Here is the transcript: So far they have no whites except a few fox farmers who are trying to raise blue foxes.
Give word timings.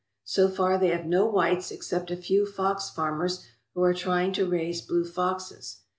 So 0.23 0.49
far 0.49 0.79
they 0.79 0.87
have 0.87 1.05
no 1.05 1.27
whites 1.27 1.69
except 1.69 2.09
a 2.09 2.17
few 2.17 2.47
fox 2.47 2.89
farmers 2.89 3.45
who 3.75 3.83
are 3.83 3.93
trying 3.93 4.33
to 4.33 4.49
raise 4.49 4.81
blue 4.81 5.05
foxes. 5.05 5.81